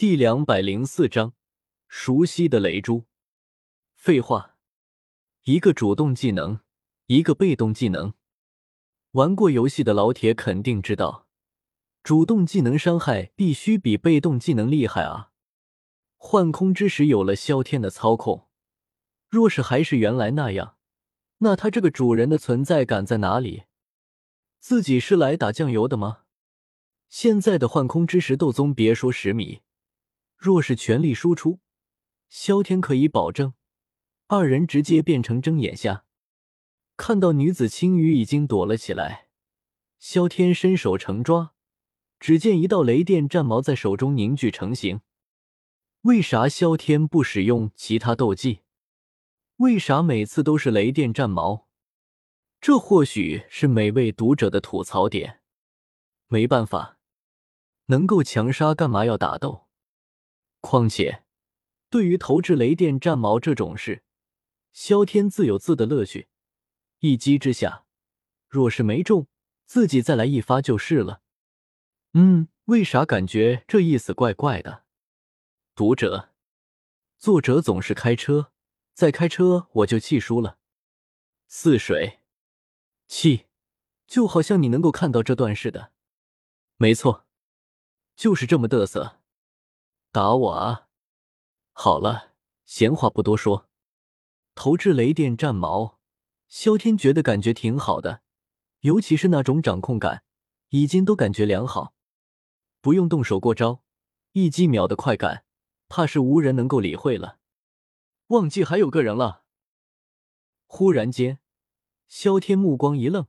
[0.00, 1.34] 第两百零四章，
[1.86, 3.04] 熟悉的雷珠。
[3.94, 4.56] 废话，
[5.42, 6.60] 一个主动技能，
[7.04, 8.14] 一个被动技能。
[9.10, 11.28] 玩过游戏的老铁肯定知道，
[12.02, 15.32] 主动技能伤害必须比被动技能厉害啊！
[16.16, 18.48] 幻空之石有了萧天的操控，
[19.28, 20.78] 若是还是原来那样，
[21.40, 23.64] 那他这个主人的存在感在哪里？
[24.60, 26.20] 自己是来打酱油的吗？
[27.10, 29.60] 现在的幻空之石斗宗，别说十米，
[30.40, 31.60] 若是全力输出，
[32.30, 33.52] 萧天可以保证
[34.26, 36.06] 二人直接变成睁眼瞎。
[36.96, 39.28] 看到女子青羽已经躲了起来，
[39.98, 41.52] 萧天伸手成抓，
[42.18, 45.02] 只见一道雷电战矛在手中凝聚成型。
[46.02, 48.60] 为啥萧天不使用其他斗技？
[49.56, 51.68] 为啥每次都是雷电战矛？
[52.62, 55.42] 这或许是每位读者的吐槽点。
[56.28, 56.98] 没办法，
[57.86, 59.66] 能够强杀干嘛要打斗？
[60.60, 61.24] 况且，
[61.88, 64.02] 对于投掷雷电战矛这种事，
[64.72, 66.28] 萧天自有自的乐趣。
[67.00, 67.84] 一击之下，
[68.46, 69.26] 若是没中，
[69.64, 71.22] 自己再来一发就是了。
[72.12, 74.84] 嗯，为啥感觉这意思怪怪的？
[75.74, 76.30] 读者，
[77.18, 78.52] 作者总是开车，
[78.92, 80.58] 再开车我就气输了。
[81.48, 82.20] 似水，
[83.06, 83.46] 气，
[84.06, 85.92] 就好像你能够看到这段似的。
[86.76, 87.26] 没错，
[88.14, 89.19] 就是这么嘚瑟。
[90.12, 90.88] 打我啊！
[91.70, 92.32] 好了，
[92.64, 93.68] 闲话不多说，
[94.56, 96.00] 投掷雷电战矛。
[96.48, 98.22] 萧天觉得感觉挺好的，
[98.80, 100.24] 尤其是那种掌控感，
[100.70, 101.94] 已经都感觉良好，
[102.80, 103.84] 不用动手过招，
[104.32, 105.44] 一击秒的快感，
[105.88, 107.38] 怕是无人能够理会了。
[108.28, 109.44] 忘记还有个人了。
[110.66, 111.38] 忽然间，
[112.08, 113.28] 萧天目光一愣，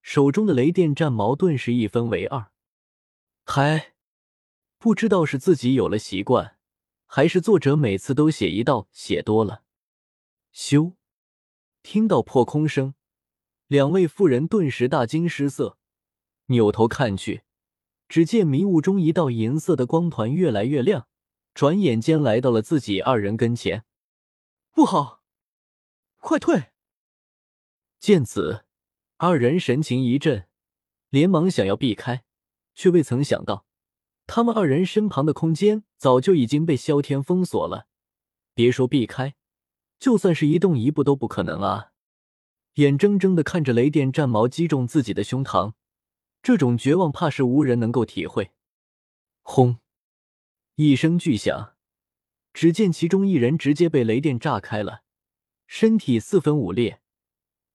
[0.00, 2.52] 手中的雷电战矛顿时一分为二。
[3.44, 3.93] 嗨，
[4.84, 6.58] 不知道是自己有了习惯，
[7.06, 9.62] 还是作者每次都写一道写多了。
[10.52, 10.92] 修。
[11.82, 12.94] 听到破空声，
[13.66, 15.78] 两位妇人顿时大惊失色，
[16.48, 17.44] 扭头看去，
[18.10, 21.08] 只见迷雾中一道银色的光团越来越亮，
[21.54, 23.86] 转眼间来到了自己二人跟前。
[24.70, 25.22] 不好，
[26.18, 26.72] 快退！
[27.98, 28.66] 见此，
[29.16, 30.46] 二人神情一震，
[31.08, 32.26] 连忙想要避开，
[32.74, 33.63] 却未曾想到，
[34.26, 37.86] 他们二人身旁的空间早就已经被萧天封锁了，
[38.54, 39.34] 别说避开。
[39.98, 41.92] 就算是移动一步都不可能啊！
[42.74, 45.74] 眼睁睁的看着雷电战矛击中自己的胸膛，
[46.42, 48.50] 这种绝望怕是无人能够体会。
[49.42, 49.78] 轰！
[50.74, 51.76] 一声巨响，
[52.52, 55.04] 只见其中一人直接被雷电炸开了，
[55.66, 56.98] 身体四分五裂；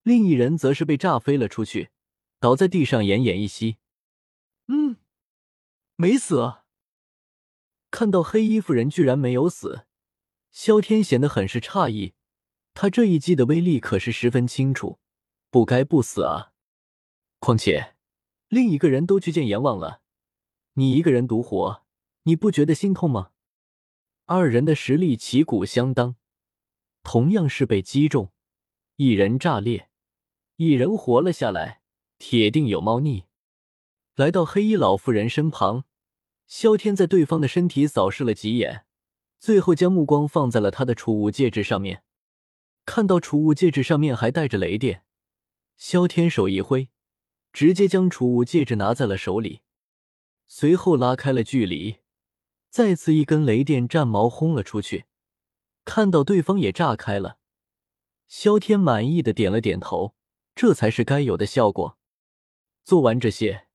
[0.04, 1.90] 另一人则是被炸飞了出去，
[2.40, 3.78] 倒在地上奄奄一息。
[4.68, 4.98] 嗯，
[6.02, 6.60] 没死。
[7.92, 9.86] 看到黑衣服人居然没有死，
[10.50, 12.14] 萧天显得很是诧异。
[12.74, 14.98] 他这一击的威力可是十分清楚，
[15.50, 16.54] 不该不死啊！
[17.40, 17.98] 况且
[18.48, 20.02] 另一个人都去见阎王了，
[20.76, 21.84] 你一个人独活，
[22.24, 23.31] 你不觉得心痛吗？
[24.24, 26.16] 二人的实力旗鼓相当，
[27.04, 28.31] 同样是被击中，
[28.96, 29.90] 一人炸裂，
[30.56, 31.81] 一人活了下来，
[32.18, 33.26] 铁定有猫腻。
[34.16, 35.84] 来到黑衣老妇人身旁，
[36.50, 38.84] 萧天在对方的身体扫视了几眼，
[39.40, 42.04] 最后将目光放在了他的储物戒指上面。
[42.86, 45.04] 看到储物戒指上面还带着雷电，
[45.78, 46.90] 萧天手一挥，
[47.54, 49.62] 直接将储物戒指拿在了手里，
[50.48, 51.98] 随后拉开了距离，
[52.72, 55.06] 再次一根雷电战矛轰了出去。
[55.86, 57.38] 看到对方也炸开了，
[58.28, 60.16] 萧天满意的点了点头，
[60.56, 62.00] 这才是该有的效果。
[62.84, 63.68] 做完这些，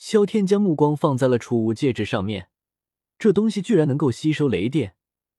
[0.00, 2.48] 萧天将目光放在了储物戒指上面，
[3.18, 4.96] 这东西居然能够吸收雷电，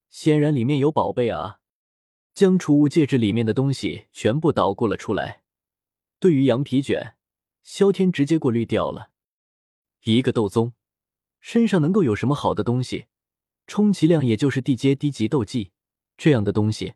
[0.08, 1.58] 显然里面有宝贝啊！
[2.32, 5.42] 将储物戒指里面的东西全部捣鼓了出来。
[6.20, 7.16] 对于羊皮卷，
[7.64, 9.10] 萧天直接过滤掉了。
[10.04, 10.74] 一个斗宗
[11.40, 13.06] 身上能够有什么好的东西？
[13.66, 15.72] 充其量也就是地阶低级斗技
[16.16, 16.94] 这样的东西。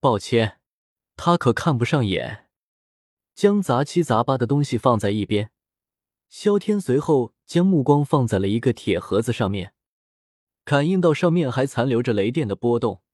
[0.00, 0.58] 抱歉，
[1.14, 2.48] 他可看不上眼。
[3.32, 5.52] 将杂七杂八的东西放在一边，
[6.36, 9.72] 萧天随后将目光放在了一个铁盒子上面，
[10.64, 13.04] 感应到上面还残留着雷电的波动。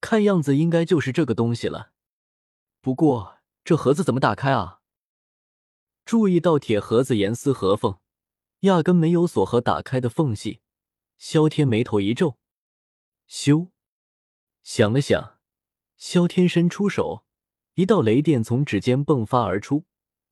[0.00, 1.92] 看样子应该就是这个东西了，
[2.80, 4.80] 不过这盒子怎么打开啊？
[6.06, 7.98] 注意到铁盒子严丝合缝，
[8.60, 10.62] 压根没有锁和打开的缝隙。
[11.18, 12.38] 萧天眉头一皱，
[13.28, 13.68] 咻，
[14.62, 15.38] 想了想，
[15.98, 17.26] 萧天伸出手，
[17.74, 19.84] 一道雷电从指尖迸发而出，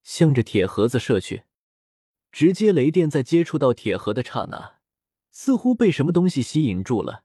[0.02, 1.44] 向着铁盒子射去。
[2.32, 4.78] 直接雷电在接触到铁盒的刹那，
[5.30, 7.24] 似乎被什么东西吸引住了，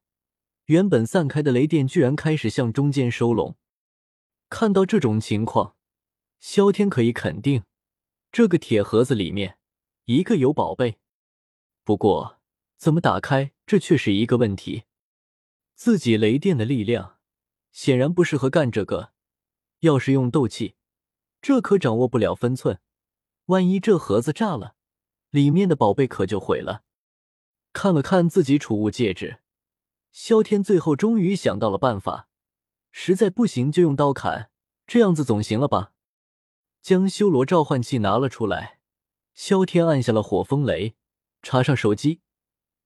[0.66, 3.56] 原本散开的雷电居然开始向中间收拢。
[4.50, 5.76] 看到这种情况，
[6.40, 7.64] 萧天可以肯定，
[8.32, 9.58] 这个铁盒子里面
[10.06, 11.00] 一个有宝贝。
[11.84, 12.40] 不过，
[12.78, 14.84] 怎么打开，这却是一个问题。
[15.74, 17.18] 自己雷电的力量
[17.72, 19.14] 显然不适合干这个。
[19.82, 20.76] 要是用斗气，
[21.40, 22.80] 这可掌握不了分寸。
[23.46, 24.76] 万一这盒子炸了，
[25.38, 26.82] 里面的宝贝可就毁了。
[27.72, 29.38] 看了看自己储物戒指，
[30.12, 32.28] 萧天最后终于想到了办法。
[32.92, 34.50] 实在不行就用刀砍，
[34.88, 35.92] 这样子总行了吧？
[36.82, 38.80] 将修罗召唤器拿了出来，
[39.36, 40.96] 萧天按下了火风雷，
[41.44, 42.22] 插上手机，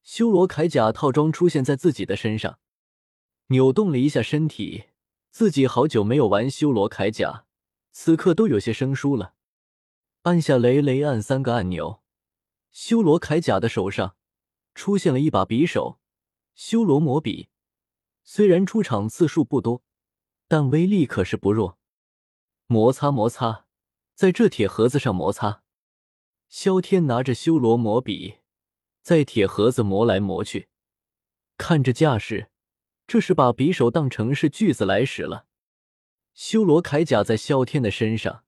[0.04, 2.60] 修罗铠甲套装出现在自己的身上，
[3.48, 4.88] 扭动了一下身体。
[5.30, 7.46] 自己好久没有玩修罗铠甲，
[7.94, 9.36] 此刻都有些生疏了。
[10.24, 12.01] 按下雷雷按三个按钮，
[12.72, 14.16] 修罗铠甲的手上
[14.74, 16.00] 出现了一把匕首——
[16.56, 17.50] 修罗魔笔。
[18.24, 19.84] 虽然出场次数不多，
[20.48, 21.78] 但威力可是不弱。
[22.68, 23.66] 摩擦摩擦，
[24.14, 25.64] 在这铁盒子上摩擦。
[26.48, 28.40] 萧天拿着修罗魔笔，
[29.02, 30.70] 在铁盒子磨来磨去，
[31.58, 32.50] 看这架势。
[33.08, 35.48] 这是把匕首当成是锯子来使了。
[36.34, 38.46] 修罗铠甲在萧天的身上，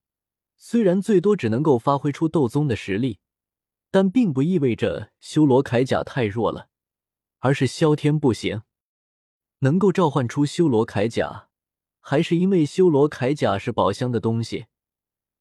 [0.56, 3.20] 虽然最多只能够发挥出斗宗的实力，
[3.94, 6.68] 但并不意味着修罗铠甲太弱了，
[7.38, 8.64] 而是萧天不行。
[9.60, 11.50] 能够召唤出修罗铠甲，
[12.00, 14.66] 还是因为修罗铠甲是宝箱的东西，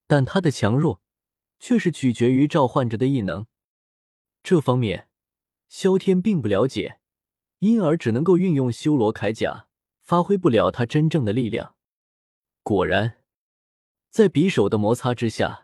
[0.06, 1.00] 但它的强弱
[1.58, 3.46] 却是取决于召唤者的异能。
[4.42, 5.08] 这方面，
[5.70, 6.98] 萧天并不了解。
[7.60, 9.66] 因而只能够运用修罗铠甲，
[10.02, 11.74] 发挥不了他真正的力量。
[12.62, 13.22] 果然，
[14.10, 15.61] 在匕首的摩擦之下，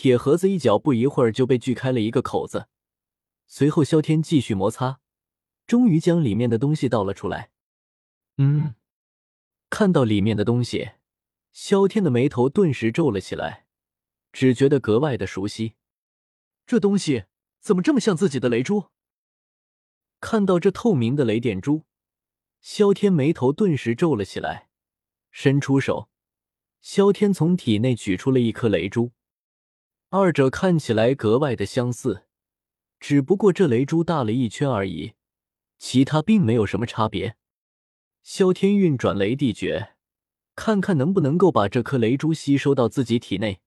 [0.00, 2.68] 铁盒子一脚不一会儿就被锯开了一个口子。
[3.48, 5.00] 随后，萧天继续摩擦，
[5.66, 7.50] 终于将里面的东西倒了出来。
[8.36, 8.76] 嗯，
[9.68, 10.90] 看到里面的东西，
[11.50, 13.66] 萧天的眉头顿时皱了起来，
[14.30, 15.74] 只觉得格外的熟悉。
[16.64, 17.24] 这东西
[17.58, 18.90] 怎么这么像自己的雷珠？
[20.20, 21.82] 看到这透明的雷电珠，
[22.60, 24.68] 萧天眉头顿时皱了起来，
[25.32, 26.08] 伸出手，
[26.80, 29.10] 萧天从体内取出了一颗雷珠，
[30.10, 32.24] 二者看起来格外的相似，
[32.98, 35.12] 只不过这雷珠大了一圈而已，
[35.76, 37.36] 其他并没有什么差别。
[38.22, 39.96] 萧天运转雷地诀，
[40.56, 43.60] 看看能不能够把这颗雷珠吸收到自己体内。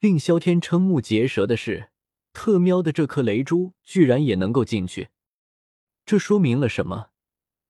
[0.00, 1.90] 令萧天瞠目结舌的是，
[2.32, 5.10] 特喵的这颗雷珠居然也能够进去。
[6.04, 7.10] 这说明了什么？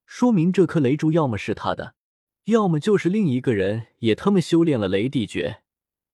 [0.07, 1.97] 说明这颗雷珠要么是他的，
[2.45, 5.63] 要么就是另一个人也他妈修炼了雷地诀，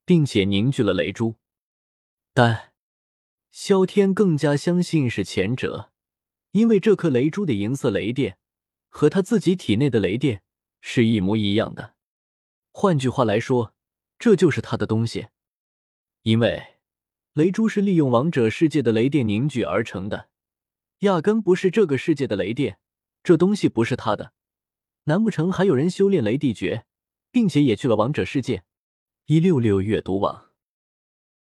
[0.04, 1.36] 并且凝聚了雷珠。
[2.32, 2.72] 但
[3.50, 5.90] 萧天更加相信是前者，
[6.52, 8.38] 因为这颗雷珠的银色雷电
[8.88, 10.42] 和他自己体内的雷电
[10.80, 11.94] 是一模一样的。
[12.72, 13.74] 换句话来说，
[14.18, 15.28] 这就是他的东西。
[16.22, 16.76] 因为
[17.32, 20.28] 雷珠是利用王者世界的雷电凝聚而成的。
[21.00, 22.78] 压根不是这个世界的雷电，
[23.22, 24.32] 这东西不是他的。
[25.04, 26.84] 难不成还有人修炼雷地诀，
[27.30, 28.62] 并且也去了王者世界？
[29.26, 30.49] 一六六阅读网。